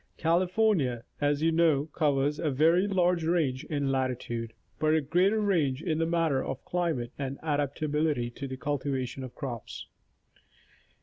California, 0.17 1.03
as 1.19 1.43
you 1.43 1.51
know, 1.51 1.85
covers 1.85 2.39
a 2.39 2.49
very 2.49 2.87
large 2.87 3.23
range 3.23 3.63
in 3.65 3.91
latitude, 3.91 4.51
but 4.79 4.95
a 4.95 4.99
greater 4.99 5.39
range 5.39 5.83
in 5.83 5.99
the 5.99 6.07
matter 6.07 6.43
of 6.43 6.65
climate 6.65 7.11
and 7.19 7.37
adapta 7.43 7.87
bility 7.87 8.33
to 8.33 8.47
the 8.47 8.57
cultivation 8.57 9.23
of 9.23 9.35
crops. 9.35 9.85